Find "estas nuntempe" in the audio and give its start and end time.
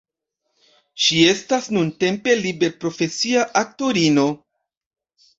1.33-2.33